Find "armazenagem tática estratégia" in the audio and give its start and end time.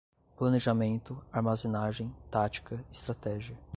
1.31-3.55